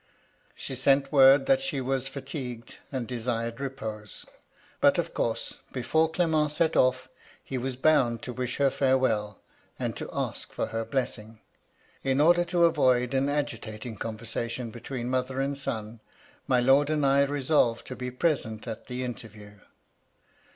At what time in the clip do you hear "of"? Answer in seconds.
4.97-5.13